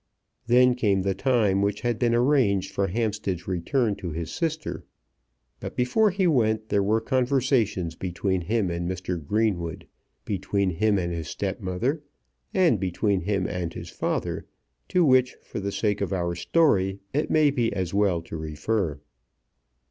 [0.47, 4.83] Then came the time which had been arranged for Hampstead's return to his sister.
[5.59, 9.23] But before he went there were conversations between him and Mr.
[9.23, 9.85] Greenwood,
[10.25, 12.01] between him and his stepmother,
[12.51, 14.47] and between him and his father,
[14.87, 18.99] to which, for the sake of our story, it may be as well to refer.